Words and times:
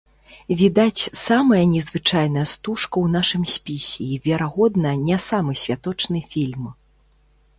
Відаць, 0.59 1.09
самая 1.27 1.59
незвычайная 1.73 2.45
стужка 2.53 2.95
ў 3.05 3.07
нашым 3.15 3.43
спісе 3.55 4.07
і, 4.15 4.19
верагодна, 4.25 4.93
не 5.09 5.17
самы 5.29 5.51
святочны 5.65 6.19
фільм. 6.33 6.63